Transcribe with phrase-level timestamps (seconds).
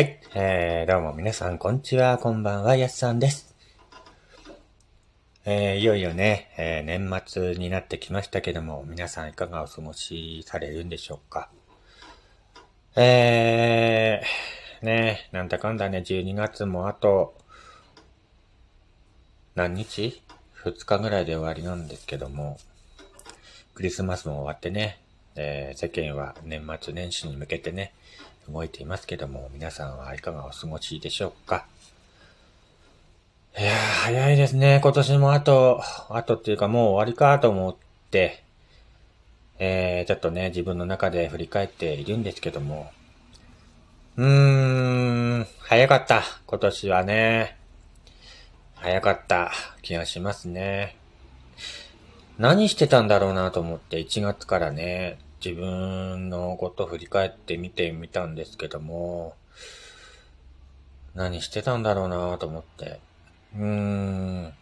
[0.00, 0.18] はい。
[0.34, 3.54] えー、どうも皆さん、こんにちは、こんばんは、やすさんです。
[5.44, 11.50] えー、いよいよね、えー、年末になってきましたけども、皆さんいかがお過ごしされるんでしょうか。
[12.96, 17.36] えー、ね、なんだかんだね、12月もあと、
[19.54, 20.22] 何日
[20.64, 22.56] ?2 日ぐらいで終わりなんですけども、
[23.74, 24.98] クリスマスも終わってね、
[25.36, 27.92] えー、世間は年末年始に向けてね、
[28.48, 31.66] 動いていますけども、皆さんはいかがお過ごしでしょうか？
[33.58, 34.80] いやー、早いですね。
[34.82, 37.76] 今年もあと、あとっていうかもう終わりかと思っ
[38.10, 38.42] て、
[39.58, 42.90] えー、ちょっとね、自分の中で振り返っているんですけども、
[44.16, 46.22] うーん、早かった。
[46.46, 47.56] 今年はね。
[48.74, 49.52] 早かった
[49.82, 50.96] 気がしますね。
[52.38, 59.34] 何してたんだろうなと思って1月からね、自分のこと振り返ってみてみたんですけども、
[61.14, 63.00] 何してたんだろうなと思って。
[63.56, 64.52] うーん。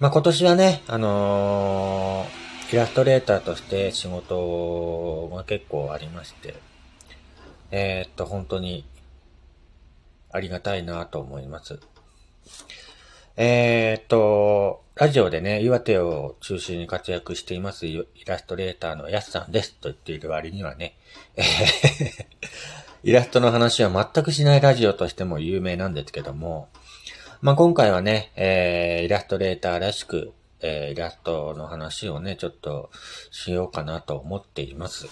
[0.00, 6.54] まあ、今年はね、あのー、イラストレーターとして仕事が結構ありまして、
[7.70, 8.84] えー、っと、本当に
[10.32, 11.78] ありがたいなと思います。
[13.36, 20.94] えー、っと、ラジオでね、岩手を中心に活躍していますイラストレーターのやすさんですと言っている割にはね、
[23.02, 26.68] イラストの話は全くしないラジオとしても有名なんですけども、
[27.40, 32.90] まあ、今回はね、えー、イラストレーターらしく、えー、イラストの話をね、ちょっと
[33.30, 35.06] しようかなと思っています。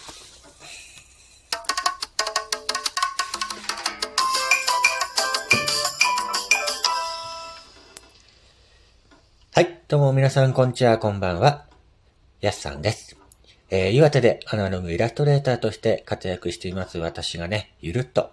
[9.88, 11.64] どうも皆さん、こんにちは、こんばんは。
[12.42, 13.16] やすさんです。
[13.70, 18.30] えー、岩手でアナログイラストレーターとして活躍しています私がね、ゆるっと、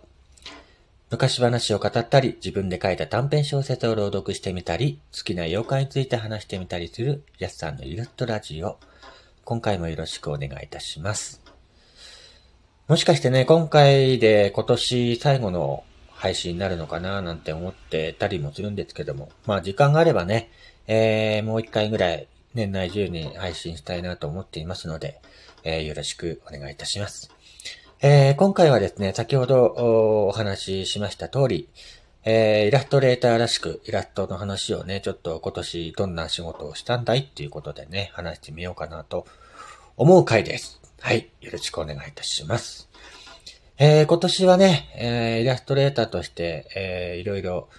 [1.12, 8.78] 昔話を語ったり、自分で書いた短編小説を朗読してみたり、好きな妖怪について話してみたりする、やすさんのゆるっとラジオ。
[9.46, 11.42] 今回もよろしくお願いいたします。
[12.90, 20.50] もしかしてね、今回で今年最後の配信になるのかななんて思ってたりもするんですけども、まあ時間があればね、
[20.88, 25.20] えー、もう一回ぐらい年内中に配信したいなと思っていますので、
[25.64, 27.32] えー、よろしくお願いいたします。
[28.02, 29.64] えー、今回はですね、先ほど
[30.28, 31.70] お話ししました通り、
[32.24, 39.26] えー、イラストレーターらしくイラストの話をね、ちょっと今年どんな仕事をしたんだいっていうことでね、話してみようかなと
[39.98, 40.80] 思う回です。
[41.02, 41.30] はい。
[41.42, 42.90] よろしくお願いいたします。
[43.78, 47.70] えー、今年はね、えー、イラストレーターとして、えー、いろいろ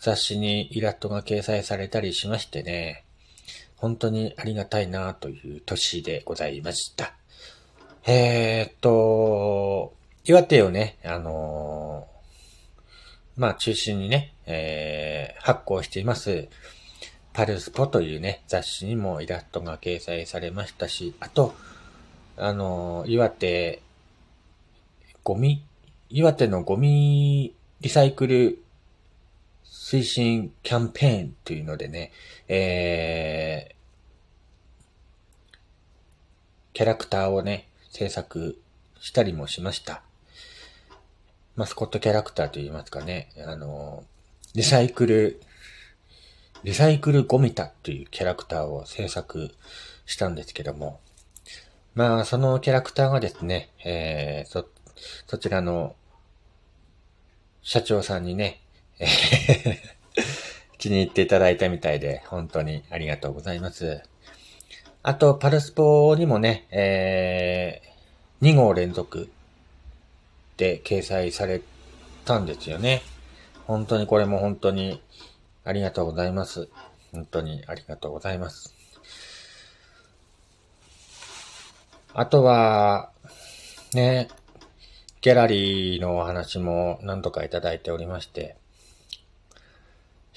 [0.00, 3.04] 雑誌にイラストが掲載されたりしましてね、
[3.76, 7.12] 本当にありがたいなという年でございました。
[8.06, 9.92] えー、っと、
[10.24, 16.48] 岩手をね、あのー、まあ中心にね、えー、発行しています、
[17.34, 21.54] パルスポというね、雑誌にもイラストが掲載されましたし、あと、
[22.38, 23.82] あのー、岩手、
[25.24, 25.62] ゴミ、
[26.08, 28.62] 岩手のゴミリサイクル
[29.90, 32.12] 推進キャンペーンというのでね、
[32.46, 33.74] えー、
[36.74, 38.56] キャラクターをね、制作
[39.00, 40.04] したりもしました。
[41.56, 44.04] マスコットキャラクターと言いますかね、あの、
[44.54, 45.40] リサイクル、
[46.62, 49.50] リサイクルゴミタというキャラクターを制作
[50.06, 51.00] したんですけども、
[51.96, 54.68] まあ、そのキャラクターがですね、えー、そ、
[55.26, 55.96] そちらの
[57.62, 58.60] 社長さんにね、
[60.78, 64.02] 気に入っていただいたみたいで、本当にありがとうございます。
[65.02, 69.30] あと、パルスポにもね、えー、2号連続
[70.56, 71.62] で掲載され
[72.24, 73.02] たんですよね。
[73.66, 75.02] 本当にこれも本当に
[75.64, 76.68] ありがとうございます。
[77.12, 78.74] 本当にありがとうございます。
[82.12, 83.10] あとは、
[83.94, 84.28] ね、
[85.20, 88.56] ギャラリーのお話も何度かいただいておりまして、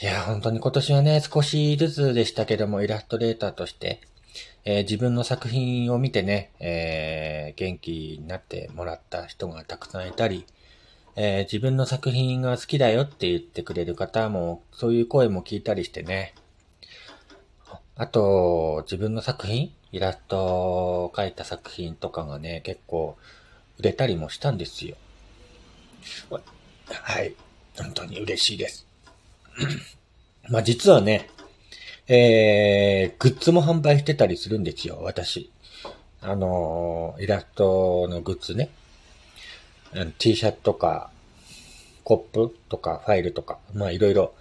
[0.02, 4.02] いや、本当に今年はね、少しずつでしたけども、イラストレーターとして、
[4.66, 10.46] えー、自分の作品を見てね、えー、元気になってもらった人がたくさんいたり、
[11.16, 16.34] えー、自分の作品が好きだよって言ってくれる方も、そういう声も聞いたりしてね。
[17.96, 20.40] あと、自分の作品イラスト
[21.04, 23.16] を描いた作品とかがね、結構
[23.78, 24.96] 売れたりもしたんですよ。
[26.90, 27.36] はい。
[27.78, 28.88] 本当に嬉しいです。
[30.50, 31.30] まあ実はね、
[32.08, 35.52] えー、グッズも販売してたりするんですよ、私。
[36.22, 38.70] あのー、イラストのグッズね。
[40.18, 41.12] T シャツとか、
[42.04, 44.34] コップとかファイルとか、まあいろいろ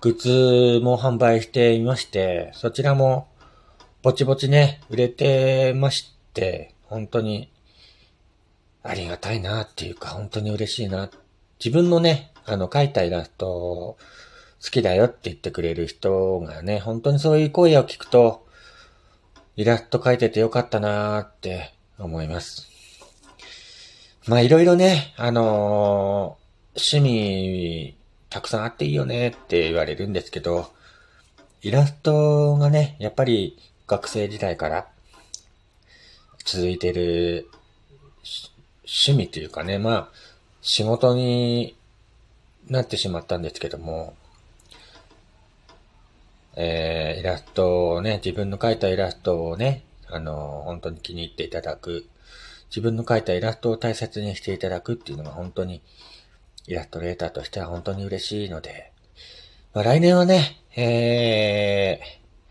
[0.00, 3.28] グッズも販売していまして、そちらも
[4.02, 7.50] ぼちぼちね、売れてまして、本当に
[8.82, 11.10] ありがたいなっていうか、本当に嬉しいな。
[11.58, 13.96] 自分のね、あの、描いたイラスト
[14.64, 18.46] 好きだよって言ってくれる人がね、本当にそういう声を聞くと、
[19.56, 22.66] イラスト描いててよかったなーって思います。
[24.26, 27.94] まあいろいろね、あのー、趣味
[28.30, 30.72] たくさんあっていいよねって言われるんですけど、
[31.60, 34.88] イラストがね、やっぱり学生時代から
[36.42, 37.50] 続いてる
[38.84, 40.08] 趣味というかね、まあ、
[40.62, 41.76] 仕事に
[42.68, 44.14] なってしまったんですけども、
[46.56, 52.06] えー、イラストをね、自分の描いたイラストをね、あの、本当に気に入っていただく、
[52.70, 55.82] 自分の描いたイラストを大切にしていただくっていうのが本当に、
[56.66, 58.92] イラストレーターとしては本当に嬉しいので、
[59.74, 62.00] まあ、来年はね、え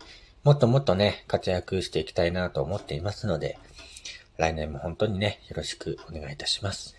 [0.00, 0.06] ー、
[0.44, 3.58] もっともっとね、活躍していきたいなと思っていますので、
[4.36, 6.94] 来年も本当にね、よろしくお願いいたします。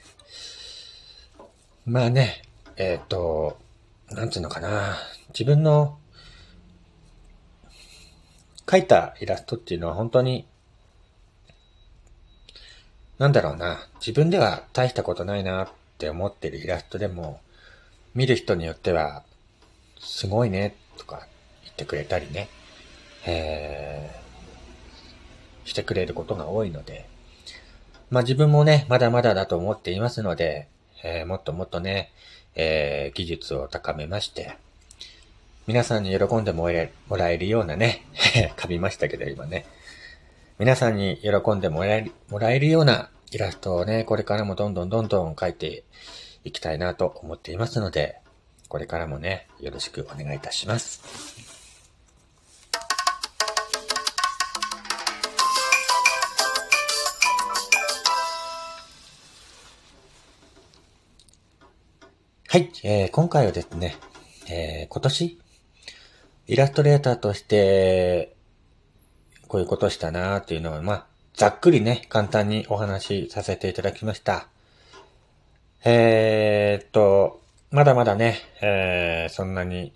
[1.86, 2.42] まあね、
[2.78, 3.60] えっ、ー、と、
[4.10, 4.98] なんていうのかな。
[5.30, 6.00] 自分の
[8.76, 10.46] 描いたイラストっていうのは本当に、
[13.18, 13.88] なんだろうな。
[14.00, 17.40] 自分では大したことないなって思ってるイラストでも、
[18.14, 19.24] 見る人によっては、
[20.00, 21.28] すごいね、とか
[21.64, 22.50] 言ってくれたりね、
[23.26, 27.08] えー、してくれることが多いので、
[28.10, 30.68] まあ自分もね、まだまだだと思っていますので、
[31.04, 32.12] えー、もっともっとね、
[32.56, 34.58] えー、技術を高めまして、
[35.68, 38.06] 皆さんに喜んでもらえるようなね、
[38.56, 39.66] 噛みましたけど今ね、
[40.60, 45.84] 皆さんに喜んでもらえるもらえるようなイラストをね、これからもどんどんどんどん描いて
[46.44, 48.20] いきたいなと思っていますので、
[48.70, 51.02] これからもね、よろしくお願いいたします。
[62.48, 63.98] はい、えー、今回はですね、
[64.48, 65.40] えー、今年、
[66.48, 68.36] イラストレーターとして、
[69.48, 74.48] こういうことしたなーっていうのを、まあ、ざっくりね、簡単にお話しさせていただきました。
[75.84, 79.92] えー、っと、まだまだね、えー、そんなに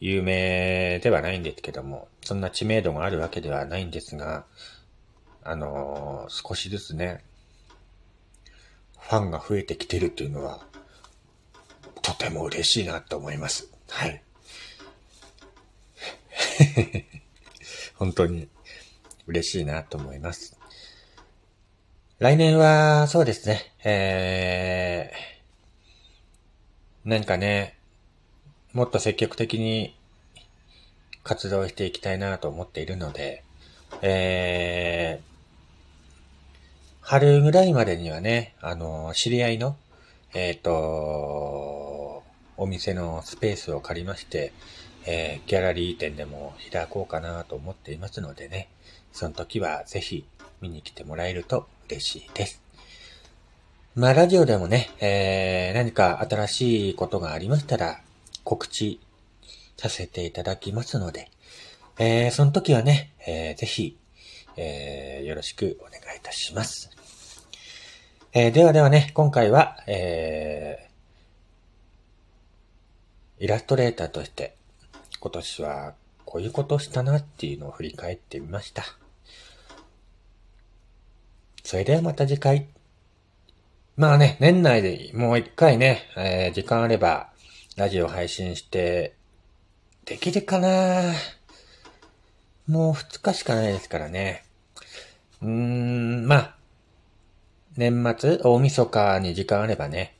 [0.00, 4.46] 有名ではないんですけども、そんな知名度があるわけではないんですが、
[5.44, 7.22] あのー、少しずつね、
[8.98, 10.64] ファンが増えてきてるっていうのは、
[12.00, 13.70] とても嬉しいなと思います。
[13.88, 14.22] はい。
[17.96, 18.48] 本当に
[19.26, 20.56] 嬉しいなと思います。
[22.18, 27.76] 来年は、そうですね、えー、何かね、
[28.72, 29.94] もっと積極的に
[31.22, 33.42] 活動していきたいなと思っているので、
[34.02, 35.36] えー、
[37.00, 39.76] 春ぐらいまでにはね、あの、知り合いの、
[40.34, 42.22] えっ、ー、と、
[42.56, 44.52] お店のスペースを借りまして、
[45.06, 48.68] えー、ギャラリー店でも開こうかなと思っていますのでね、
[49.12, 50.26] その時はぜひ
[50.60, 52.60] 見に来てもらえると嬉しいです。
[53.94, 58.00] まあ、ラジオでもね、えー、何か新しいことがありましたら
[58.44, 59.00] 告知
[59.78, 61.30] させていただきますので、
[61.98, 63.96] えー、その時はね、えー、ぜひ、
[64.56, 66.90] えー、よろしくお願いいたします。
[68.32, 74.56] えー、ではではね、今回は、えー、イラストレーターとして
[75.26, 78.84] 今年はこういうことしたなっていうのを振り返ってみました。
[81.64, 82.68] それではまた次回。
[83.96, 87.30] まあね、年内でもう一回ね、えー、時間あれば
[87.74, 89.16] ラジオ配信して、
[90.04, 91.12] できるかな
[92.68, 94.44] もう二日しかないですからね。
[95.42, 96.56] うーん、まあ、
[97.76, 100.14] 年末、大晦日に時間あればね、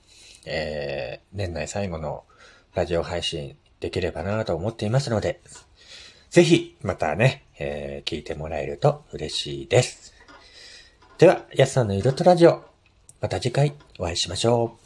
[0.46, 2.24] えー、年内最後の
[2.74, 5.40] ラジオ配信できればなと思っていますので、
[6.30, 10.14] ぜひ、またね、えー、聞いてもらえると嬉しいです。
[11.18, 12.62] では、やすさんのゆるとラジオ、
[13.20, 14.85] また次回お会いしましょう。